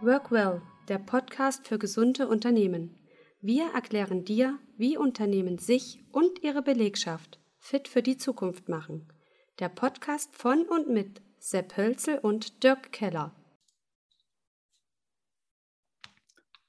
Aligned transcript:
Workwell, 0.00 0.62
der 0.86 0.98
Podcast 0.98 1.66
für 1.66 1.76
gesunde 1.76 2.28
Unternehmen. 2.28 2.96
Wir 3.40 3.72
erklären 3.74 4.24
dir, 4.24 4.58
wie 4.76 4.96
Unternehmen 4.96 5.58
sich 5.58 6.04
und 6.12 6.42
ihre 6.44 6.62
Belegschaft 6.62 7.40
fit 7.58 7.88
für 7.88 8.00
die 8.00 8.16
Zukunft 8.16 8.68
machen. 8.68 9.08
Der 9.58 9.68
Podcast 9.68 10.36
von 10.36 10.66
und 10.68 10.88
mit 10.88 11.20
Sepp 11.40 11.76
Hölzel 11.76 12.18
und 12.18 12.62
Dirk 12.62 12.92
Keller. 12.92 13.34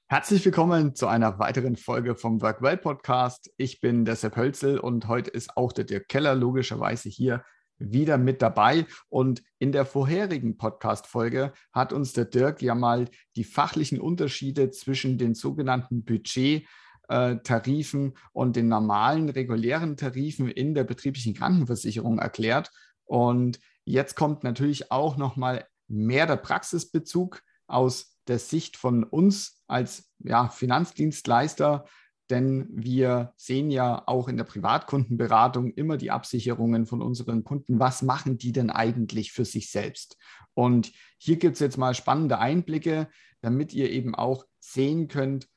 Herzlich 0.08 0.44
willkommen 0.44 0.96
zu 0.96 1.06
einer 1.06 1.38
weiteren 1.38 1.76
Folge 1.76 2.16
vom 2.16 2.42
Workwell 2.42 2.78
Podcast. 2.78 3.52
Ich 3.56 3.80
bin 3.80 4.04
der 4.04 4.16
Sepp 4.16 4.34
Hölzel 4.34 4.80
und 4.80 5.06
heute 5.06 5.30
ist 5.30 5.56
auch 5.56 5.72
der 5.72 5.84
Dirk 5.84 6.08
Keller 6.08 6.34
logischerweise 6.34 7.08
hier 7.08 7.44
wieder 7.80 8.18
mit 8.18 8.42
dabei. 8.42 8.86
Und 9.08 9.42
in 9.58 9.72
der 9.72 9.84
vorherigen 9.84 10.56
Podcast-Folge 10.56 11.52
hat 11.72 11.92
uns 11.92 12.12
der 12.12 12.26
Dirk 12.26 12.62
ja 12.62 12.76
mal 12.76 13.08
die 13.34 13.44
fachlichen 13.44 13.98
Unterschiede 13.98 14.70
zwischen 14.70 15.18
den 15.18 15.34
sogenannten 15.34 16.04
Budget-Tarifen 16.04 18.14
und 18.32 18.54
den 18.54 18.68
normalen 18.68 19.28
regulären 19.30 19.96
Tarifen 19.96 20.48
in 20.48 20.74
der 20.74 20.84
betrieblichen 20.84 21.34
Krankenversicherung 21.34 22.20
erklärt. 22.20 22.70
Und 23.04 23.58
jetzt 23.84 24.14
kommt 24.14 24.44
natürlich 24.44 24.92
auch 24.92 25.16
noch 25.16 25.34
mal 25.36 25.66
mehr 25.88 26.26
der 26.26 26.36
Praxisbezug 26.36 27.42
aus 27.66 28.16
der 28.28 28.38
Sicht 28.38 28.76
von 28.76 29.02
uns 29.02 29.64
als 29.66 30.12
ja, 30.20 30.48
Finanzdienstleister 30.48 31.84
denn 32.30 32.68
wir 32.70 33.32
sehen 33.36 33.70
ja 33.70 34.02
auch 34.06 34.28
in 34.28 34.36
der 34.36 34.44
Privatkundenberatung 34.44 35.72
immer 35.72 35.96
die 35.96 36.10
Absicherungen 36.10 36.86
von 36.86 37.02
unseren 37.02 37.44
Kunden. 37.44 37.80
Was 37.80 38.02
machen 38.02 38.38
die 38.38 38.52
denn 38.52 38.70
eigentlich 38.70 39.32
für 39.32 39.44
sich 39.44 39.70
selbst? 39.70 40.16
Und 40.54 40.92
hier 41.18 41.36
gibt 41.36 41.54
es 41.54 41.60
jetzt 41.60 41.78
mal 41.78 41.94
spannende 41.94 42.38
Einblicke, 42.38 43.08
damit 43.40 43.72
ihr 43.72 43.90
eben 43.90 44.14
auch 44.14 44.44
sehen 44.60 45.08
könnt 45.08 45.48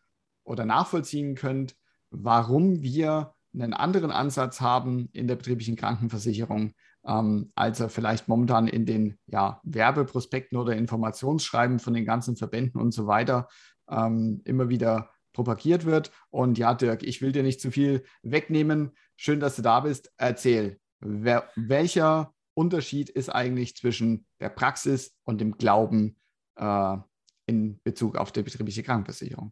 oder 0.44 0.66
nachvollziehen 0.66 1.36
könnt, 1.36 1.76
warum 2.10 2.82
wir 2.82 3.34
einen 3.54 3.74
anderen 3.74 4.12
Ansatz 4.12 4.62
haben 4.62 5.10
in 5.14 5.28
der 5.28 5.36
betrieblichen 5.36 5.76
Krankenversicherung, 5.76 6.74
ähm, 7.06 7.52
als 7.56 7.80
er 7.80 7.90
vielleicht 7.90 8.28
momentan 8.28 8.68
in 8.68 8.86
den 8.86 9.18
ja, 9.28 9.62
Werbeprospekten 9.64 10.58
oder 10.58 10.76
Informationsschreiben 10.76 11.80
von 11.80 11.94
den 11.94 12.06
ganzen 12.06 12.36
Verbänden 12.36 12.82
und 12.82 12.94
so 12.94 13.06
weiter 13.06 13.48
ähm, 13.90 14.42
immer 14.46 14.70
wieder 14.70 15.10
propagiert 15.34 15.86
wird. 15.86 16.12
Und 16.30 16.58
ja, 16.58 16.74
Dirk, 16.74 17.04
ich 17.04 17.22
will 17.22 17.32
dir 17.32 17.44
nicht 17.44 17.60
zu 17.60 17.72
viel 17.72 18.04
wegnehmen. 18.22 18.92
Schön, 19.16 19.40
dass 19.40 19.56
du 19.56 19.62
da 19.62 19.82
bist. 19.82 20.12
Erzähl, 20.18 20.80
wer, 21.00 21.50
welcher 21.56 22.34
Unterschied 22.54 23.10
ist 23.10 23.30
eigentlich 23.30 23.76
zwischen 23.76 24.26
der 24.40 24.50
Praxis 24.50 25.16
und 25.24 25.42
dem 25.42 25.58
Glauben 25.58 26.18
äh, 26.56 26.98
in 27.46 27.82
Bezug 27.84 28.18
auf 28.18 28.32
die 28.32 28.44
betriebliche 28.44 28.84
Krankenversicherung? 28.84 29.52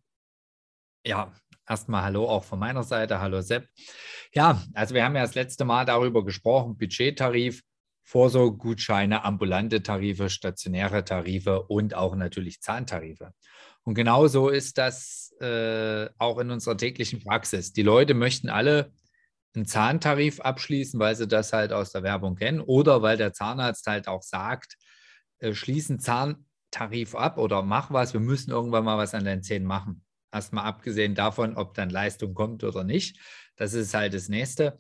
Ja, 1.06 1.34
erstmal 1.68 2.04
Hallo 2.04 2.30
auch 2.30 2.44
von 2.44 2.60
meiner 2.60 2.84
Seite. 2.84 3.20
Hallo 3.20 3.42
Sepp. 3.42 3.68
Ja, 4.34 4.62
also 4.74 4.94
wir 4.94 5.04
haben 5.04 5.16
ja 5.16 5.24
das 5.24 5.36
letzte 5.36 5.66
Mal 5.66 5.86
darüber 5.86 6.24
gesprochen, 6.24 6.78
Budgettarif, 6.78 7.64
Vorsorgegutscheine, 8.04 9.24
ambulante 9.24 9.82
Tarife, 9.82 10.30
stationäre 10.30 11.04
Tarife 11.04 11.64
und 11.64 11.96
auch 11.96 12.16
natürlich 12.16 12.62
Zahntarife. 12.62 13.34
Und 13.84 13.96
genauso 13.96 14.50
ist 14.50 14.78
das 14.78 15.34
äh, 15.40 16.10
auch 16.18 16.38
in 16.40 16.52
unserer 16.52 16.78
täglichen 16.78 17.24
Praxis. 17.24 17.74
Die 17.74 17.82
Leute 17.82 18.14
möchten 18.14 18.50
alle 18.50 18.92
einen 19.56 19.66
Zahntarif 19.66 20.40
abschließen, 20.40 21.00
weil 21.00 21.16
sie 21.16 21.28
das 21.28 21.52
halt 21.52 21.74
aus 21.74 21.92
der 21.92 22.04
Werbung 22.04 22.36
kennen 22.36 22.62
oder 22.62 23.02
weil 23.02 23.18
der 23.18 23.34
Zahnarzt 23.34 23.88
halt 23.88 24.08
auch 24.08 24.22
sagt, 24.22 24.78
äh, 25.40 25.54
schließen 25.54 26.00
Zahntarif 26.00 27.16
ab 27.16 27.38
oder 27.38 27.62
mach 27.62 27.92
was, 27.92 28.14
wir 28.14 28.22
müssen 28.22 28.52
irgendwann 28.52 28.86
mal 28.86 28.98
was 28.98 29.14
an 29.14 29.26
den 29.26 29.44
Zähnen 29.44 29.68
machen. 29.68 30.04
Erstmal 30.32 30.66
abgesehen 30.66 31.16
davon, 31.16 31.58
ob 31.58 31.74
dann 31.74 31.90
Leistung 31.90 32.34
kommt 32.34 32.64
oder 32.64 32.84
nicht. 32.84 33.20
Das 33.58 33.74
ist 33.74 33.94
halt 33.94 34.14
das 34.14 34.30
Nächste. 34.30 34.78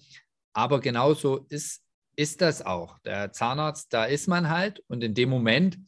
Aber 0.53 0.79
genauso 0.79 1.45
ist, 1.49 1.83
ist 2.15 2.41
das 2.41 2.61
auch. 2.61 2.99
Der 2.99 3.31
Zahnarzt, 3.33 3.93
da 3.93 4.05
ist 4.05 4.27
man 4.27 4.49
halt 4.49 4.81
und 4.87 5.03
in 5.03 5.13
dem 5.13 5.29
Moment 5.29 5.79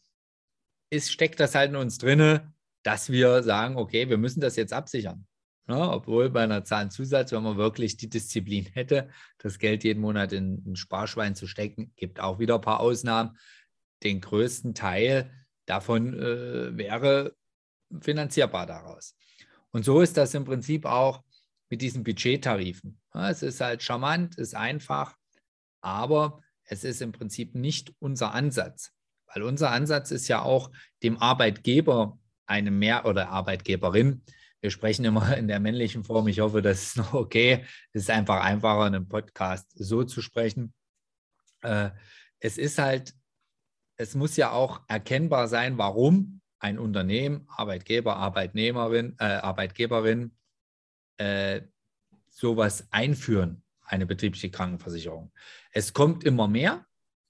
ist, 0.89 1.11
steckt 1.11 1.39
das 1.39 1.55
halt 1.55 1.69
in 1.69 1.75
uns 1.77 1.97
drinne, 1.97 2.52
dass 2.83 3.09
wir 3.09 3.43
sagen, 3.43 3.77
okay, 3.77 4.09
wir 4.09 4.17
müssen 4.17 4.41
das 4.41 4.55
jetzt 4.55 4.73
absichern. 4.73 5.25
Ja, 5.67 5.93
obwohl 5.93 6.29
bei 6.29 6.43
einer 6.43 6.65
Zahlenzusatz, 6.65 7.31
wenn 7.31 7.43
man 7.43 7.55
wirklich 7.55 7.95
die 7.95 8.09
Disziplin 8.09 8.65
hätte, 8.65 9.09
das 9.37 9.59
Geld 9.59 9.85
jeden 9.85 10.01
Monat 10.01 10.33
in 10.33 10.61
ein 10.65 10.75
Sparschwein 10.75 11.35
zu 11.35 11.47
stecken, 11.47 11.93
gibt 11.95 12.19
auch 12.19 12.39
wieder 12.39 12.55
ein 12.55 12.61
paar 12.61 12.81
Ausnahmen. 12.81 13.37
Den 14.03 14.19
größten 14.19 14.75
Teil 14.75 15.31
davon 15.65 16.13
äh, 16.19 16.77
wäre 16.77 17.33
finanzierbar 18.01 18.65
daraus. 18.65 19.15
Und 19.71 19.85
so 19.85 20.01
ist 20.01 20.17
das 20.17 20.33
im 20.33 20.43
Prinzip 20.43 20.85
auch 20.85 21.23
mit 21.69 21.81
diesen 21.81 22.03
Budgettarifen. 22.03 22.99
Ja, 23.13 23.29
es 23.29 23.41
ist 23.41 23.61
halt 23.61 23.81
charmant, 23.81 24.37
ist 24.37 24.55
einfach, 24.55 25.15
aber 25.79 26.41
es 26.65 26.83
ist 26.83 27.01
im 27.01 27.13
Prinzip 27.13 27.55
nicht 27.55 27.93
unser 27.99 28.33
Ansatz, 28.33 28.91
weil 29.33 29.43
unser 29.43 29.71
Ansatz 29.71 30.11
ist 30.11 30.27
ja 30.27 30.41
auch 30.41 30.71
dem 31.03 31.17
Arbeitgeber 31.17 32.19
eine 32.53 32.69
Mehr- 32.69 33.05
oder 33.05 33.29
Arbeitgeberin. 33.29 34.21
Wir 34.61 34.69
sprechen 34.69 35.05
immer 35.05 35.35
in 35.37 35.47
der 35.47 35.59
männlichen 35.59 36.03
Form. 36.03 36.27
Ich 36.27 36.39
hoffe, 36.39 36.61
das 36.61 36.83
ist 36.83 36.97
noch 36.97 37.13
okay. 37.13 37.65
Es 37.91 38.03
ist 38.03 38.11
einfach 38.11 38.43
einfacher, 38.43 38.87
in 38.87 38.95
einem 38.95 39.09
Podcast 39.09 39.71
so 39.73 40.03
zu 40.03 40.21
sprechen. 40.21 40.73
Äh, 41.63 41.89
es 42.39 42.57
ist 42.57 42.77
halt, 42.77 43.13
es 43.97 44.13
muss 44.13 44.37
ja 44.37 44.51
auch 44.51 44.81
erkennbar 44.87 45.47
sein, 45.47 45.77
warum 45.77 46.41
ein 46.59 46.77
Unternehmen, 46.77 47.45
Arbeitgeber, 47.47 48.15
Arbeitnehmerin, 48.17 49.15
äh, 49.19 49.25
Arbeitgeberin 49.25 50.37
äh, 51.17 51.61
sowas 52.29 52.87
einführen, 52.91 53.63
eine 53.81 54.05
betriebliche 54.05 54.51
Krankenversicherung. 54.51 55.31
Es 55.71 55.93
kommt 55.93 56.23
immer 56.23 56.47
mehr. 56.47 56.85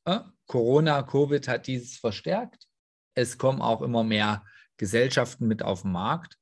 Äh, 0.06 0.20
Corona, 0.48 1.02
Covid 1.02 1.48
hat 1.48 1.68
dieses 1.68 1.98
verstärkt. 1.98 2.68
Es 3.16 3.38
kommen 3.38 3.62
auch 3.62 3.82
immer 3.82 4.04
mehr 4.04 4.44
Gesellschaften 4.84 5.48
mit 5.48 5.64
auf 5.64 5.84
den 5.84 5.94
Markt. 5.94 6.38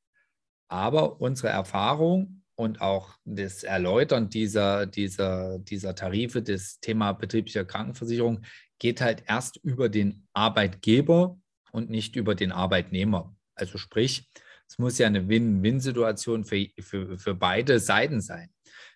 Aber 0.68 1.22
unsere 1.22 1.50
Erfahrung 1.50 2.42
und 2.56 2.82
auch 2.82 3.18
das 3.24 3.62
Erläutern 3.62 4.30
dieser, 4.30 4.88
dieser, 4.88 5.60
dieser 5.60 5.94
Tarife, 5.94 6.42
das 6.42 6.80
Thema 6.80 7.12
betrieblicher 7.12 7.66
Krankenversicherung, 7.66 8.42
geht 8.80 9.00
halt 9.00 9.24
erst 9.28 9.58
über 9.58 9.90
den 9.90 10.28
Arbeitgeber 10.34 11.40
und 11.72 11.92
nicht 11.92 12.16
über 12.16 12.34
den 12.34 12.52
Arbeitnehmer. 12.52 13.36
Also 13.54 13.78
sprich, 13.78 14.28
es 14.68 14.80
muss 14.80 14.98
ja 14.98 15.06
eine 15.06 15.28
Win-Win-Situation 15.30 16.44
für, 16.44 16.66
für, 16.80 17.20
für 17.20 17.36
beide 17.36 17.80
Seiten 17.80 18.22
sein. 18.22 18.50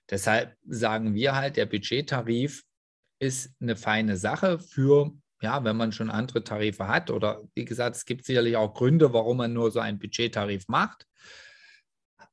Deshalb 0.10 0.56
sagen 0.66 1.14
wir 1.14 1.36
halt, 1.36 1.56
der 1.58 1.68
Budgettarif 1.68 2.64
ist 3.20 3.54
eine 3.60 3.76
feine 3.76 4.18
Sache 4.18 4.58
für 4.58 5.14
ja, 5.46 5.64
wenn 5.64 5.78
man 5.78 5.92
schon 5.92 6.10
andere 6.10 6.44
Tarife 6.44 6.88
hat 6.88 7.12
oder 7.12 7.44
wie 7.54 7.66
gesagt, 7.66 7.96
es 7.96 8.06
gibt 8.06 8.26
sicherlich 8.26 8.58
auch 8.58 8.74
Gründe, 8.74 9.14
warum 9.14 9.38
man 9.38 9.54
nur 9.54 9.70
so 9.70 9.80
einen 9.80 10.00
Budgettarif 10.00 10.68
macht. 10.68 11.08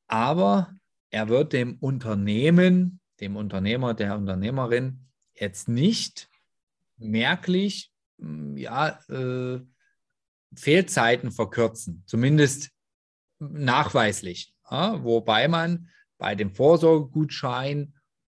Aber 0.06 0.74
er 1.10 1.28
wird 1.28 1.52
dem 1.52 1.76
Unternehmen, 1.78 3.00
dem 3.20 3.36
Unternehmer, 3.36 3.92
der 3.92 4.16
Unternehmerin 4.16 5.06
jetzt 5.34 5.68
nicht 5.68 6.30
merklich 6.96 7.92
hm, 8.18 8.56
ja, 8.56 8.98
äh, 9.10 9.60
Fehlzeiten 10.56 11.32
verkürzen, 11.32 12.04
zumindest 12.06 12.70
nachweislich. 13.40 14.54
Ja, 14.70 15.04
wobei 15.04 15.48
man 15.48 15.90
bei 16.16 16.34
dem 16.34 16.54
Vorsorgegutschein 16.54 17.92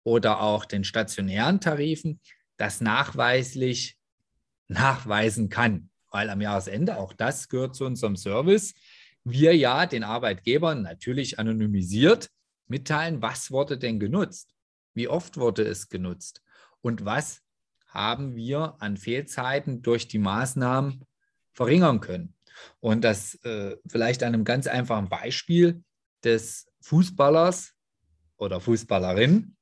oder 0.03 0.41
auch 0.41 0.65
den 0.65 0.85
stationären 0.85 1.61
Tarifen 1.61 2.21
das 2.57 2.81
nachweislich 2.81 3.99
nachweisen 4.73 5.49
kann. 5.49 5.91
Weil 6.11 6.29
am 6.31 6.41
Jahresende, 6.41 6.99
auch 6.99 7.13
das 7.13 7.49
gehört 7.49 7.75
zu 7.75 7.85
unserem 7.85 8.17
Service, 8.17 8.75
wir 9.25 9.57
ja 9.57 9.87
den 9.87 10.05
Arbeitgebern 10.05 10.83
natürlich 10.83 11.39
anonymisiert 11.39 12.31
mitteilen, 12.67 13.23
was 13.23 13.51
wurde 13.51 13.79
denn 13.79 14.01
genutzt, 14.01 14.55
wie 14.95 15.09
oft 15.09 15.37
wurde 15.37 15.63
es 15.63 15.89
genutzt 15.89 16.43
und 16.81 17.05
was 17.05 17.41
haben 17.87 18.35
wir 18.35 18.77
an 18.81 18.97
Fehlzeiten 18.97 19.83
durch 19.83 20.09
die 20.09 20.19
Maßnahmen 20.19 21.05
verringern 21.53 22.01
können. 22.01 22.35
Und 22.81 23.03
das 23.05 23.35
äh, 23.45 23.77
vielleicht 23.87 24.23
an 24.23 24.35
einem 24.35 24.45
ganz 24.45 24.67
einfachen 24.67 25.09
Beispiel 25.09 25.83
des 26.25 26.67
Fußballers 26.81 27.75
oder 28.37 28.61
Fußballerin 28.61 29.57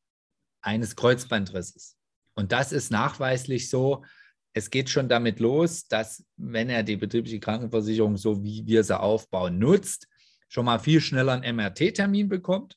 eines 0.61 0.97
Kreuzbandrisses. 0.97 1.97
Und 2.35 2.53
das 2.53 2.73
ist 2.73 2.91
nachweislich 2.91 3.69
so, 3.69 4.05
es 4.53 4.71
geht 4.71 4.91
schon 4.91 5.09
damit 5.09 5.41
los, 5.41 5.87
dass 5.87 6.25
wenn 6.37 6.69
er 6.69 6.83
die 6.83 6.97
betriebliche 6.97 7.41
Krankenversicherung, 7.41 8.17
so 8.17 8.43
wie 8.43 8.67
wir 8.67 8.83
sie 8.83 8.99
aufbauen, 8.99 9.59
nutzt, 9.59 10.09
schon 10.49 10.65
mal 10.65 10.79
viel 10.79 11.01
schneller 11.01 11.33
einen 11.33 11.57
MRT-Termin 11.57 12.29
bekommt. 12.29 12.77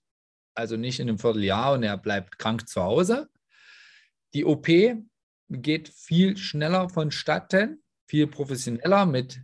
Also 0.55 0.77
nicht 0.77 0.99
in 0.99 1.09
einem 1.09 1.17
Vierteljahr 1.17 1.73
und 1.73 1.83
er 1.83 1.97
bleibt 1.97 2.37
krank 2.37 2.67
zu 2.69 2.83
Hause. 2.83 3.27
Die 4.35 4.45
OP 4.45 4.67
geht 5.49 5.89
viel 5.89 6.37
schneller 6.37 6.89
vonstatten, 6.89 7.83
viel 8.07 8.27
professioneller 8.27 9.05
mit 9.07 9.41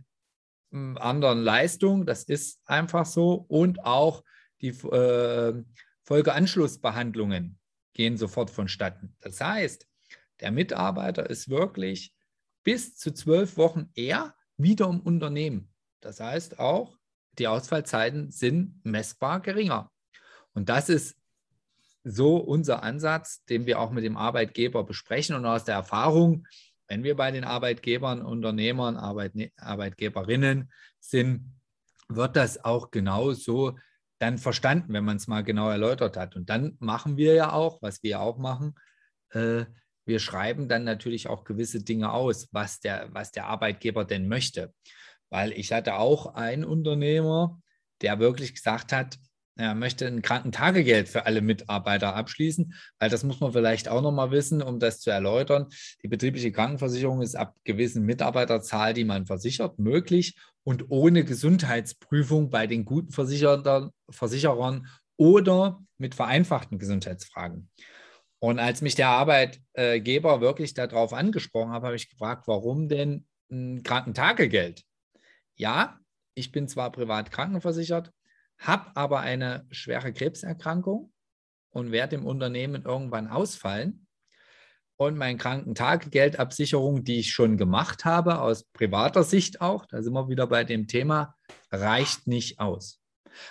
hm, 0.70 0.96
anderen 0.98 1.42
Leistung, 1.42 2.06
das 2.06 2.24
ist 2.24 2.60
einfach 2.64 3.06
so, 3.06 3.44
und 3.48 3.84
auch 3.84 4.22
die 4.60 4.68
äh, 4.68 5.64
Folgeanschlussbehandlungen 6.04 7.58
gehen 7.92 8.16
sofort 8.16 8.50
vonstatten. 8.50 9.16
Das 9.20 9.40
heißt, 9.40 9.86
der 10.40 10.52
Mitarbeiter 10.52 11.28
ist 11.28 11.48
wirklich 11.48 12.14
bis 12.62 12.96
zu 12.96 13.12
zwölf 13.12 13.56
Wochen 13.56 13.90
eher 13.94 14.34
wieder 14.56 14.88
im 14.88 15.00
Unternehmen. 15.00 15.72
Das 16.00 16.20
heißt 16.20 16.58
auch, 16.58 16.96
die 17.38 17.48
Ausfallzeiten 17.48 18.30
sind 18.30 18.84
messbar 18.84 19.40
geringer. 19.40 19.90
Und 20.52 20.68
das 20.68 20.88
ist 20.88 21.16
so 22.04 22.36
unser 22.36 22.82
Ansatz, 22.82 23.44
den 23.44 23.66
wir 23.66 23.78
auch 23.78 23.90
mit 23.90 24.04
dem 24.04 24.16
Arbeitgeber 24.16 24.84
besprechen 24.84 25.36
und 25.36 25.46
aus 25.46 25.64
der 25.64 25.74
Erfahrung, 25.74 26.46
wenn 26.88 27.04
wir 27.04 27.16
bei 27.16 27.30
den 27.30 27.44
Arbeitgebern, 27.44 28.22
Unternehmern, 28.22 28.96
Arbeitne 28.96 29.52
Arbeitgeberinnen 29.56 30.72
sind, 30.98 31.54
wird 32.08 32.36
das 32.36 32.64
auch 32.64 32.90
genau 32.90 33.32
so 33.32 33.78
dann 34.18 34.38
verstanden, 34.38 34.92
wenn 34.92 35.04
man 35.04 35.16
es 35.16 35.28
mal 35.28 35.44
genau 35.44 35.70
erläutert 35.70 36.16
hat. 36.16 36.36
Und 36.36 36.50
dann 36.50 36.76
machen 36.80 37.16
wir 37.16 37.34
ja 37.34 37.52
auch, 37.52 37.80
was 37.80 38.02
wir 38.02 38.20
auch 38.20 38.38
machen, 38.38 38.74
äh, 39.30 39.64
wir 40.10 40.18
schreiben 40.18 40.68
dann 40.68 40.82
natürlich 40.82 41.28
auch 41.28 41.44
gewisse 41.44 41.84
Dinge 41.84 42.12
aus, 42.12 42.48
was 42.50 42.80
der, 42.80 43.08
was 43.12 43.30
der 43.30 43.46
Arbeitgeber 43.46 44.04
denn 44.04 44.26
möchte. 44.26 44.74
Weil 45.30 45.52
ich 45.52 45.72
hatte 45.72 45.94
auch 45.94 46.34
einen 46.34 46.64
Unternehmer, 46.64 47.60
der 48.02 48.18
wirklich 48.18 48.54
gesagt 48.54 48.92
hat, 48.92 49.18
er 49.56 49.76
möchte 49.76 50.08
ein 50.08 50.20
Krankentagegeld 50.20 51.08
für 51.08 51.26
alle 51.26 51.42
Mitarbeiter 51.42 52.16
abschließen, 52.16 52.74
weil 52.98 53.10
das 53.10 53.22
muss 53.22 53.38
man 53.38 53.52
vielleicht 53.52 53.88
auch 53.88 54.02
nochmal 54.02 54.32
wissen, 54.32 54.62
um 54.62 54.80
das 54.80 54.98
zu 54.98 55.10
erläutern. 55.10 55.68
Die 56.02 56.08
betriebliche 56.08 56.50
Krankenversicherung 56.50 57.22
ist 57.22 57.36
ab 57.36 57.54
gewissen 57.62 58.04
Mitarbeiterzahl, 58.04 58.94
die 58.94 59.04
man 59.04 59.26
versichert, 59.26 59.78
möglich 59.78 60.34
und 60.64 60.90
ohne 60.90 61.24
Gesundheitsprüfung 61.24 62.50
bei 62.50 62.66
den 62.66 62.84
guten 62.84 63.12
Versicherern, 63.12 63.90
Versicherern 64.10 64.88
oder 65.16 65.80
mit 65.98 66.16
vereinfachten 66.16 66.78
Gesundheitsfragen. 66.78 67.68
Und 68.40 68.58
als 68.58 68.80
mich 68.80 68.94
der 68.94 69.08
Arbeitgeber 69.08 70.40
wirklich 70.40 70.74
darauf 70.74 71.12
angesprochen 71.12 71.72
hat, 71.72 71.82
habe 71.82 71.96
ich 71.96 72.08
gefragt, 72.08 72.48
warum 72.48 72.88
denn 72.88 73.26
ein 73.50 73.82
Krankentagegeld? 73.82 74.82
Ja, 75.56 75.98
ich 76.34 76.50
bin 76.50 76.66
zwar 76.66 76.90
privat 76.90 77.30
krankenversichert, 77.30 78.12
habe 78.58 78.96
aber 78.96 79.20
eine 79.20 79.66
schwere 79.70 80.12
Krebserkrankung 80.12 81.12
und 81.70 81.92
werde 81.92 82.16
im 82.16 82.24
Unternehmen 82.24 82.84
irgendwann 82.84 83.28
ausfallen. 83.28 84.06
Und 84.96 85.16
meine 85.16 85.38
Krankentagegeldabsicherung, 85.38 87.04
die 87.04 87.20
ich 87.20 87.32
schon 87.32 87.56
gemacht 87.56 88.04
habe, 88.04 88.40
aus 88.40 88.64
privater 88.64 89.22
Sicht 89.22 89.60
auch, 89.60 89.86
da 89.86 90.02
sind 90.02 90.12
wir 90.12 90.28
wieder 90.28 90.46
bei 90.46 90.64
dem 90.64 90.86
Thema, 90.86 91.34
reicht 91.70 92.26
nicht 92.26 92.58
aus. 92.58 93.00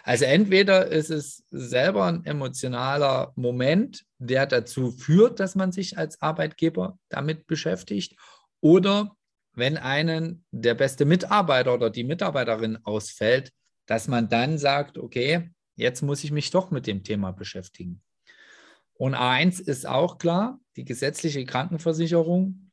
Also 0.03 0.25
entweder 0.25 0.87
ist 0.87 1.09
es 1.09 1.43
selber 1.49 2.05
ein 2.05 2.25
emotionaler 2.25 3.33
Moment, 3.35 4.05
der 4.19 4.45
dazu 4.45 4.91
führt, 4.91 5.39
dass 5.39 5.55
man 5.55 5.71
sich 5.71 5.97
als 5.97 6.21
Arbeitgeber 6.21 6.99
damit 7.09 7.47
beschäftigt, 7.47 8.15
oder 8.61 9.15
wenn 9.53 9.77
einen 9.77 10.45
der 10.51 10.75
beste 10.75 11.05
Mitarbeiter 11.05 11.73
oder 11.73 11.89
die 11.89 12.03
Mitarbeiterin 12.03 12.77
ausfällt, 12.83 13.51
dass 13.85 14.07
man 14.07 14.29
dann 14.29 14.57
sagt, 14.57 14.97
okay, 14.97 15.49
jetzt 15.75 16.01
muss 16.01 16.23
ich 16.23 16.31
mich 16.31 16.51
doch 16.51 16.71
mit 16.71 16.85
dem 16.85 17.03
Thema 17.03 17.31
beschäftigen. 17.31 18.01
Und 18.93 19.15
A1 19.15 19.61
ist 19.61 19.87
auch 19.87 20.17
klar, 20.17 20.59
die 20.75 20.83
gesetzliche 20.83 21.45
Krankenversicherung 21.45 22.71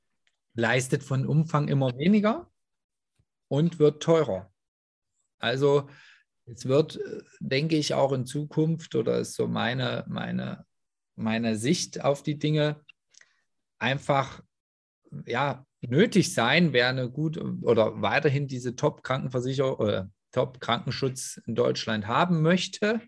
leistet 0.54 1.04
von 1.04 1.24
Umfang 1.26 1.68
immer 1.68 1.96
weniger 1.96 2.50
und 3.48 3.78
wird 3.78 4.02
teurer. 4.02 4.52
Also 5.38 5.88
es 6.46 6.66
wird, 6.66 6.96
äh, 6.96 7.22
denke 7.40 7.76
ich, 7.76 7.94
auch 7.94 8.12
in 8.12 8.26
Zukunft, 8.26 8.94
oder 8.94 9.18
ist 9.18 9.34
so 9.34 9.46
meine, 9.46 10.04
meine, 10.08 10.64
meine 11.16 11.56
Sicht 11.56 12.04
auf 12.04 12.22
die 12.22 12.38
Dinge, 12.38 12.84
einfach 13.78 14.42
ja, 15.26 15.66
nötig 15.80 16.32
sein, 16.34 16.72
wer 16.72 16.88
eine 16.88 17.10
gut 17.10 17.38
oder 17.62 18.00
weiterhin 18.02 18.48
diese 18.48 18.76
Top-Krankenversicherung 18.76 19.88
äh, 19.88 20.04
Top-Krankenschutz 20.32 21.40
in 21.46 21.54
Deutschland 21.54 22.06
haben 22.06 22.42
möchte, 22.42 23.00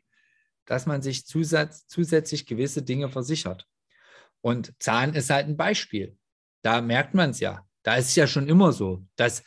dass 0.64 0.87
man 0.87 1.02
sich 1.02 1.26
zusatz, 1.26 1.87
zusätzlich 1.87 2.46
gewisse 2.46 2.82
Dinge 2.82 3.08
versichert. 3.08 3.66
Und 4.40 4.72
Zahn 4.78 5.14
ist 5.14 5.31
halt 5.31 5.46
ein 5.46 5.56
Beispiel. 5.56 6.16
Da 6.62 6.81
merkt 6.81 7.14
man 7.14 7.31
es 7.31 7.40
ja. 7.40 7.66
Da 7.82 7.96
ist 7.96 8.08
es 8.08 8.16
ja 8.16 8.26
schon 8.26 8.49
immer 8.49 8.72
so, 8.72 9.04
dass 9.16 9.43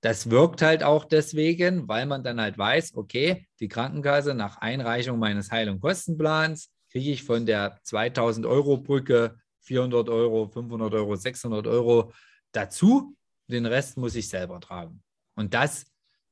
das 0.00 0.28
wirkt 0.28 0.60
halt 0.60 0.82
auch 0.82 1.06
deswegen, 1.06 1.88
weil 1.88 2.04
man 2.04 2.22
dann 2.22 2.38
halt 2.38 2.58
weiß, 2.58 2.94
okay, 2.94 3.46
die 3.58 3.68
Krankenkasse 3.68 4.34
nach 4.34 4.58
Einreichung 4.58 5.18
meines 5.18 5.50
Heil- 5.50 5.70
und 5.70 5.80
Kostenplans 5.80 6.70
kriege 6.94 7.10
ich 7.10 7.24
von 7.24 7.44
der 7.44 7.80
2000 7.82 8.46
Euro 8.46 8.76
Brücke 8.76 9.36
400 9.62 10.08
Euro, 10.08 10.46
500 10.46 10.94
Euro, 10.94 11.16
600 11.16 11.66
Euro 11.66 12.12
dazu. 12.52 13.16
Den 13.48 13.66
Rest 13.66 13.96
muss 13.96 14.14
ich 14.14 14.28
selber 14.28 14.60
tragen. 14.60 15.02
Und 15.34 15.54
das 15.54 15.86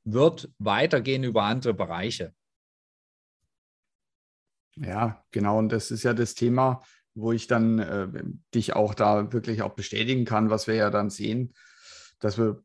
wird 0.05 0.53
weitergehen 0.59 1.25
über 1.25 1.43
andere 1.43 1.75
Bereiche. 1.75 2.33
Ja, 4.77 5.25
genau. 5.33 5.59
Und 5.59 5.71
das 5.71 5.91
ist 5.91 6.05
ja 6.05 6.15
das 6.15 6.35
Thema, 6.35 6.81
wo 7.15 7.33
ich 7.33 7.49
dann 7.49 7.81
äh, 7.81 8.23
dich 8.55 8.75
auch 8.75 8.95
da 8.95 9.33
wirklich 9.33 9.63
auch 9.63 9.75
bestätigen 9.75 10.25
kann, 10.25 10.49
was 10.49 10.69
wir 10.69 10.77
ja 10.77 10.91
dann 10.91 11.11
sehen, 11.11 11.55
dass 12.21 12.39
wir 12.39 12.63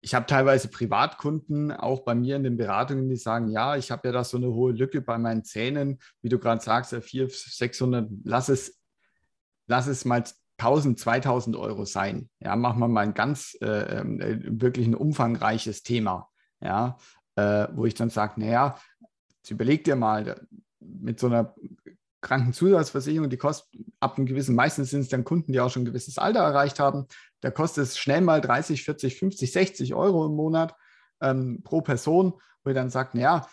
ich 0.00 0.14
habe 0.14 0.26
teilweise 0.26 0.68
Privatkunden 0.68 1.72
auch 1.72 2.04
bei 2.04 2.14
mir 2.14 2.36
in 2.36 2.44
den 2.44 2.56
Beratungen, 2.56 3.08
die 3.08 3.16
sagen, 3.16 3.48
ja, 3.48 3.76
ich 3.76 3.90
habe 3.90 4.08
ja 4.08 4.12
da 4.12 4.24
so 4.24 4.36
eine 4.36 4.48
hohe 4.48 4.72
Lücke 4.72 5.00
bei 5.00 5.18
meinen 5.18 5.44
Zähnen, 5.44 5.98
wie 6.22 6.28
du 6.28 6.38
gerade 6.38 6.62
sagst, 6.62 6.94
400, 6.94 7.32
600, 7.32 8.10
lass 8.24 8.48
es, 8.48 8.78
lass 9.66 9.86
es 9.86 10.04
mal 10.04 10.24
1000, 10.58 10.98
2000 10.98 11.56
Euro 11.56 11.84
sein. 11.84 12.28
Ja, 12.40 12.56
machen 12.56 12.80
wir 12.80 12.88
mal 12.88 13.02
ein 13.06 13.14
ganz 13.14 13.56
äh, 13.60 13.98
ähm, 13.98 14.20
äh, 14.20 14.38
wirklich 14.60 14.86
ein 14.86 14.94
umfangreiches 14.94 15.82
Thema. 15.82 16.28
Ja, 16.60 16.96
äh, 17.36 17.68
wo 17.72 17.86
ich 17.86 17.94
dann 17.94 18.10
sage, 18.10 18.40
naja, 18.40 18.78
überleg 19.48 19.84
dir 19.84 19.96
mal, 19.96 20.46
mit 20.80 21.18
so 21.20 21.26
einer 21.26 21.54
Krankenzusatzversicherung, 22.20 23.30
die 23.30 23.36
kostet 23.36 23.67
ab 24.00 24.16
einem 24.16 24.26
gewissen, 24.26 24.54
meistens 24.54 24.90
sind 24.90 25.00
es 25.00 25.08
dann 25.08 25.24
Kunden, 25.24 25.52
die 25.52 25.60
auch 25.60 25.70
schon 25.70 25.82
ein 25.82 25.86
gewisses 25.86 26.18
Alter 26.18 26.40
erreicht 26.40 26.78
haben, 26.78 27.06
da 27.40 27.50
kostet 27.50 27.84
es 27.84 27.98
schnell 27.98 28.20
mal 28.20 28.40
30, 28.40 28.84
40, 28.84 29.18
50, 29.18 29.52
60 29.52 29.94
Euro 29.94 30.26
im 30.26 30.34
Monat 30.34 30.74
ähm, 31.20 31.62
pro 31.64 31.80
Person, 31.80 32.34
wo 32.62 32.70
ihr 32.70 32.74
dann 32.74 32.90
sagt, 32.90 33.14
naja, 33.14 33.46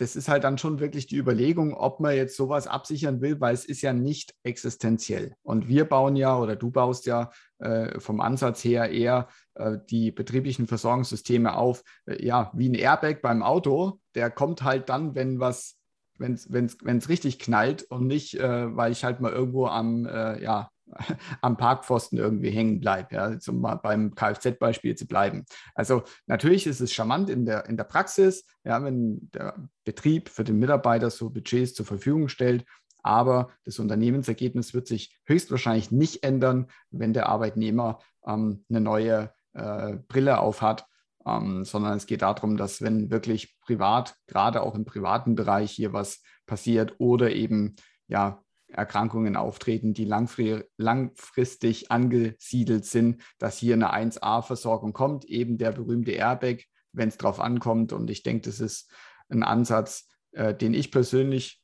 das 0.00 0.16
ist 0.16 0.30
halt 0.30 0.44
dann 0.44 0.56
schon 0.56 0.80
wirklich 0.80 1.06
die 1.06 1.18
Überlegung, 1.18 1.74
ob 1.74 2.00
man 2.00 2.16
jetzt 2.16 2.34
sowas 2.34 2.66
absichern 2.66 3.20
will, 3.20 3.38
weil 3.38 3.52
es 3.52 3.66
ist 3.66 3.82
ja 3.82 3.92
nicht 3.92 4.34
existenziell. 4.44 5.34
Und 5.42 5.68
wir 5.68 5.84
bauen 5.84 6.16
ja 6.16 6.38
oder 6.38 6.56
du 6.56 6.70
baust 6.70 7.04
ja 7.04 7.30
äh, 7.58 8.00
vom 8.00 8.22
Ansatz 8.22 8.64
her 8.64 8.90
eher 8.90 9.28
äh, 9.56 9.76
die 9.90 10.10
betrieblichen 10.10 10.66
Versorgungssysteme 10.66 11.54
auf, 11.54 11.82
äh, 12.06 12.24
ja, 12.24 12.50
wie 12.54 12.70
ein 12.70 12.74
Airbag 12.74 13.20
beim 13.20 13.42
Auto. 13.42 14.00
Der 14.14 14.30
kommt 14.30 14.62
halt 14.62 14.88
dann, 14.88 15.14
wenn 15.14 15.38
was, 15.38 15.76
wenn 16.20 16.66
es 16.98 17.08
richtig 17.08 17.38
knallt 17.38 17.82
und 17.84 18.06
nicht, 18.06 18.34
äh, 18.34 18.76
weil 18.76 18.92
ich 18.92 19.04
halt 19.04 19.20
mal 19.20 19.32
irgendwo 19.32 19.66
am, 19.66 20.06
äh, 20.06 20.42
ja, 20.42 20.70
am 21.40 21.56
Parkpfosten 21.56 22.18
irgendwie 22.18 22.50
hängen 22.50 22.80
bleibe, 22.80 23.14
ja, 23.14 23.36
um 23.48 23.60
mal 23.60 23.76
beim 23.76 24.14
Kfz-Beispiel 24.14 24.96
zu 24.96 25.06
bleiben. 25.06 25.44
Also 25.74 26.02
natürlich 26.26 26.66
ist 26.66 26.80
es 26.80 26.92
charmant 26.92 27.30
in 27.30 27.46
der, 27.46 27.66
in 27.66 27.76
der 27.76 27.84
Praxis, 27.84 28.44
ja, 28.64 28.82
wenn 28.82 29.30
der 29.32 29.56
Betrieb 29.84 30.28
für 30.28 30.44
den 30.44 30.58
Mitarbeiter 30.58 31.10
so 31.10 31.30
Budgets 31.30 31.74
zur 31.74 31.86
Verfügung 31.86 32.28
stellt, 32.28 32.64
aber 33.02 33.50
das 33.64 33.78
Unternehmensergebnis 33.78 34.74
wird 34.74 34.86
sich 34.86 35.18
höchstwahrscheinlich 35.24 35.90
nicht 35.90 36.22
ändern, 36.22 36.66
wenn 36.90 37.14
der 37.14 37.28
Arbeitnehmer 37.28 38.00
ähm, 38.26 38.64
eine 38.68 38.80
neue 38.80 39.32
äh, 39.54 39.96
Brille 40.08 40.38
aufhat, 40.38 40.86
ähm, 41.26 41.64
sondern 41.64 41.96
es 41.96 42.06
geht 42.06 42.22
darum, 42.22 42.56
dass 42.56 42.82
wenn 42.82 43.10
wirklich 43.10 43.58
privat, 43.60 44.16
gerade 44.26 44.62
auch 44.62 44.74
im 44.74 44.84
privaten 44.84 45.34
Bereich 45.34 45.70
hier 45.70 45.92
was 45.92 46.22
passiert 46.46 46.94
oder 46.98 47.32
eben 47.32 47.76
ja 48.08 48.42
Erkrankungen 48.72 49.36
auftreten, 49.36 49.94
die 49.94 50.04
langfristig 50.04 51.90
angesiedelt 51.90 52.84
sind, 52.84 53.22
dass 53.38 53.58
hier 53.58 53.74
eine 53.74 53.92
1A-Versorgung 53.92 54.92
kommt, 54.92 55.24
eben 55.24 55.58
der 55.58 55.72
berühmte 55.72 56.12
Airbag, 56.12 56.64
wenn 56.92 57.08
es 57.08 57.18
drauf 57.18 57.40
ankommt. 57.40 57.92
Und 57.92 58.10
ich 58.10 58.22
denke, 58.22 58.48
das 58.48 58.60
ist 58.60 58.90
ein 59.28 59.42
Ansatz, 59.42 60.08
äh, 60.32 60.54
den 60.54 60.74
ich 60.74 60.90
persönlich, 60.90 61.62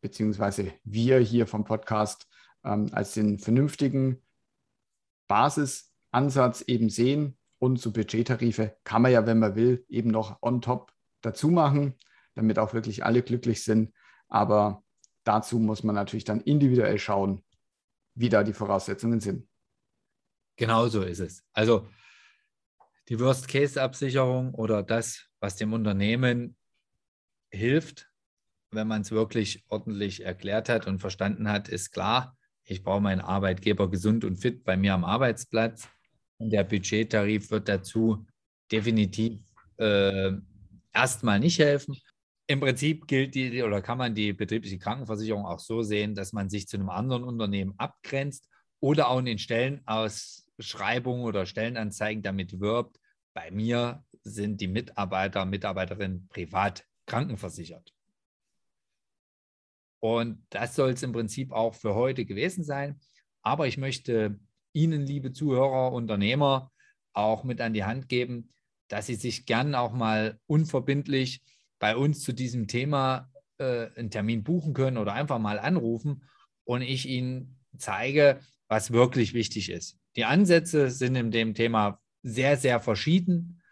beziehungsweise 0.00 0.72
wir 0.84 1.18
hier 1.18 1.46
vom 1.46 1.64
Podcast, 1.64 2.26
ähm, 2.64 2.88
als 2.92 3.14
den 3.14 3.38
vernünftigen 3.38 4.22
Basisansatz 5.28 6.62
eben 6.62 6.88
sehen. 6.88 7.36
Und 7.58 7.80
so 7.80 7.92
Budgettarife 7.92 8.76
kann 8.84 9.02
man 9.02 9.12
ja, 9.12 9.26
wenn 9.26 9.38
man 9.38 9.56
will, 9.56 9.84
eben 9.88 10.10
noch 10.10 10.40
on 10.42 10.60
top 10.60 10.92
dazu 11.20 11.48
machen, 11.48 11.94
damit 12.34 12.58
auch 12.58 12.72
wirklich 12.72 13.04
alle 13.04 13.22
glücklich 13.22 13.64
sind. 13.64 13.92
Aber 14.28 14.84
dazu 15.24 15.58
muss 15.58 15.82
man 15.82 15.94
natürlich 15.94 16.24
dann 16.24 16.40
individuell 16.40 16.98
schauen, 16.98 17.42
wie 18.14 18.28
da 18.28 18.44
die 18.44 18.52
Voraussetzungen 18.52 19.20
sind. 19.20 19.48
Genau 20.56 20.88
so 20.88 21.02
ist 21.02 21.20
es. 21.20 21.44
Also 21.52 21.88
die 23.08 23.18
Worst-Case-Absicherung 23.18 24.54
oder 24.54 24.82
das, 24.82 25.28
was 25.40 25.56
dem 25.56 25.72
Unternehmen 25.72 26.56
hilft, 27.50 28.10
wenn 28.70 28.86
man 28.86 29.00
es 29.00 29.10
wirklich 29.10 29.64
ordentlich 29.68 30.24
erklärt 30.24 30.68
hat 30.68 30.86
und 30.86 30.98
verstanden 30.98 31.48
hat, 31.48 31.68
ist 31.68 31.90
klar, 31.90 32.36
ich 32.64 32.82
brauche 32.82 33.00
meinen 33.00 33.22
Arbeitgeber 33.22 33.90
gesund 33.90 34.24
und 34.24 34.36
fit 34.36 34.62
bei 34.64 34.76
mir 34.76 34.92
am 34.92 35.04
Arbeitsplatz. 35.04 35.88
Und 36.38 36.50
der 36.50 36.64
Budgettarif 36.64 37.50
wird 37.50 37.68
dazu 37.68 38.26
definitiv 38.70 39.40
äh, 39.78 40.32
erstmal 40.92 41.40
nicht 41.40 41.58
helfen. 41.58 41.96
Im 42.46 42.60
Prinzip 42.60 43.06
gilt 43.06 43.34
die 43.34 43.62
oder 43.62 43.82
kann 43.82 43.98
man 43.98 44.14
die 44.14 44.32
betriebliche 44.32 44.78
Krankenversicherung 44.78 45.44
auch 45.44 45.60
so 45.60 45.82
sehen, 45.82 46.14
dass 46.14 46.32
man 46.32 46.48
sich 46.48 46.66
zu 46.66 46.76
einem 46.76 46.88
anderen 46.88 47.24
Unternehmen 47.24 47.74
abgrenzt 47.76 48.48
oder 48.80 49.08
auch 49.08 49.18
in 49.18 49.26
den 49.26 49.38
Stellenausschreibungen 49.38 51.24
oder 51.24 51.44
Stellenanzeigen 51.44 52.22
damit 52.22 52.58
wirbt. 52.58 52.98
Bei 53.34 53.50
mir 53.50 54.04
sind 54.22 54.60
die 54.60 54.68
Mitarbeiter, 54.68 55.44
Mitarbeiterinnen 55.44 56.28
privat 56.28 56.84
krankenversichert. 57.06 57.92
Und 60.00 60.46
das 60.50 60.74
soll 60.74 60.90
es 60.90 61.02
im 61.02 61.12
Prinzip 61.12 61.52
auch 61.52 61.74
für 61.74 61.94
heute 61.94 62.24
gewesen 62.24 62.64
sein. 62.64 63.00
Aber 63.42 63.66
ich 63.66 63.78
möchte 63.78 64.38
Ihnen, 64.72 65.06
liebe 65.06 65.32
Zuhörer, 65.32 65.92
Unternehmer, 65.92 66.70
auch 67.12 67.44
mit 67.44 67.60
an 67.60 67.72
die 67.72 67.84
Hand 67.84 68.08
geben, 68.08 68.52
dass 68.88 69.06
Sie 69.06 69.14
sich 69.14 69.46
gern 69.46 69.74
auch 69.74 69.92
mal 69.92 70.38
unverbindlich 70.46 71.42
bei 71.78 71.96
uns 71.96 72.22
zu 72.22 72.32
diesem 72.32 72.66
Thema 72.68 73.30
äh, 73.58 73.88
einen 73.96 74.10
Termin 74.10 74.44
buchen 74.44 74.74
können 74.74 74.98
oder 74.98 75.12
einfach 75.12 75.38
mal 75.38 75.58
anrufen 75.58 76.24
und 76.64 76.82
ich 76.82 77.08
Ihnen 77.08 77.58
zeige, 77.76 78.40
was 78.68 78.92
wirklich 78.92 79.34
wichtig 79.34 79.70
ist. 79.70 79.98
Die 80.16 80.24
Ansätze 80.24 80.90
sind 80.90 81.16
in 81.16 81.30
dem 81.30 81.54
Thema 81.54 82.00
sehr, 82.22 82.56
sehr 82.56 82.80
verschieden, 82.80 83.62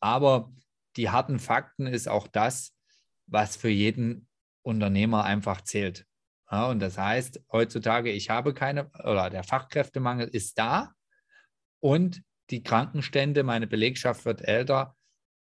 aber 0.00 0.52
die 0.96 1.10
harten 1.10 1.38
Fakten 1.38 1.86
ist 1.86 2.08
auch 2.08 2.28
das, 2.28 2.74
was 3.26 3.56
für 3.56 3.70
jeden 3.70 4.28
Unternehmer 4.62 5.24
einfach 5.24 5.62
zählt. 5.62 6.06
Ja, 6.54 6.68
und 6.68 6.78
das 6.78 6.96
heißt, 6.96 7.42
heutzutage, 7.50 8.12
ich 8.12 8.30
habe 8.30 8.54
keine, 8.54 8.88
oder 9.02 9.28
der 9.28 9.42
Fachkräftemangel 9.42 10.28
ist 10.28 10.56
da 10.56 10.92
und 11.80 12.22
die 12.50 12.62
Krankenstände, 12.62 13.42
meine 13.42 13.66
Belegschaft 13.66 14.24
wird 14.24 14.40
älter, 14.40 14.94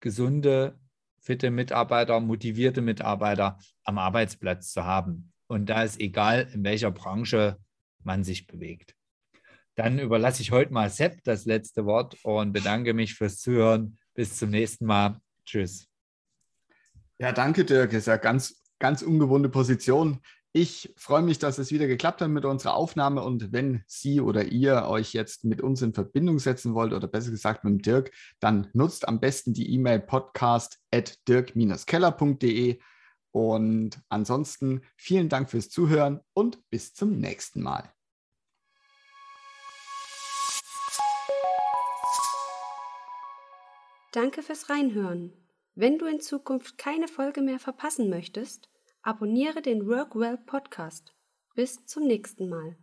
gesunde, 0.00 0.78
fitte 1.18 1.50
Mitarbeiter, 1.50 2.20
motivierte 2.20 2.82
Mitarbeiter 2.82 3.58
am 3.84 3.96
Arbeitsplatz 3.96 4.70
zu 4.70 4.84
haben. 4.84 5.32
Und 5.46 5.70
da 5.70 5.82
ist 5.82 5.98
egal, 5.98 6.46
in 6.52 6.62
welcher 6.62 6.90
Branche 6.90 7.56
man 8.04 8.22
sich 8.22 8.46
bewegt. 8.46 8.94
Dann 9.76 9.98
überlasse 9.98 10.42
ich 10.42 10.50
heute 10.50 10.74
mal 10.74 10.90
Sepp 10.90 11.24
das 11.24 11.46
letzte 11.46 11.86
Wort 11.86 12.22
und 12.22 12.52
bedanke 12.52 12.92
mich 12.92 13.14
fürs 13.14 13.38
Zuhören. 13.38 13.96
Bis 14.12 14.36
zum 14.36 14.50
nächsten 14.50 14.84
Mal. 14.84 15.18
Tschüss. 15.46 15.88
Ja, 17.18 17.32
danke, 17.32 17.64
Dirk. 17.64 17.92
Das 17.92 18.00
ist 18.00 18.08
ja 18.08 18.18
ganz, 18.18 18.62
ganz 18.78 19.00
ungewohnte 19.00 19.48
Position. 19.48 20.20
Ich 20.52 20.94
freue 20.96 21.22
mich, 21.22 21.38
dass 21.38 21.58
es 21.58 21.70
wieder 21.70 21.86
geklappt 21.86 22.22
hat 22.22 22.30
mit 22.30 22.46
unserer 22.46 22.74
Aufnahme. 22.74 23.22
Und 23.22 23.52
wenn 23.52 23.82
Sie 23.86 24.20
oder 24.20 24.46
ihr 24.46 24.86
euch 24.88 25.12
jetzt 25.12 25.44
mit 25.44 25.60
uns 25.60 25.82
in 25.82 25.92
Verbindung 25.92 26.38
setzen 26.38 26.74
wollt, 26.74 26.94
oder 26.94 27.06
besser 27.06 27.30
gesagt 27.30 27.64
mit 27.64 27.72
dem 27.72 27.82
Dirk, 27.82 28.12
dann 28.40 28.68
nutzt 28.72 29.06
am 29.06 29.20
besten 29.20 29.52
die 29.52 29.70
E-Mail 29.74 30.00
podcast 30.00 30.78
at 30.90 31.18
dirk-keller.de. 31.28 32.80
Und 33.30 34.00
ansonsten 34.08 34.80
vielen 34.96 35.28
Dank 35.28 35.50
fürs 35.50 35.68
Zuhören 35.68 36.20
und 36.32 36.58
bis 36.70 36.94
zum 36.94 37.18
nächsten 37.18 37.62
Mal. 37.62 37.92
Danke 44.12 44.42
fürs 44.42 44.70
Reinhören. 44.70 45.34
Wenn 45.74 45.98
du 45.98 46.06
in 46.06 46.20
Zukunft 46.20 46.78
keine 46.78 47.06
Folge 47.06 47.42
mehr 47.42 47.58
verpassen 47.58 48.08
möchtest, 48.08 48.70
abonniere 49.02 49.62
den 49.62 49.86
Workwell 49.86 50.38
Podcast. 50.38 51.14
Bis 51.54 51.84
zum 51.86 52.06
nächsten 52.06 52.48
Mal. 52.48 52.76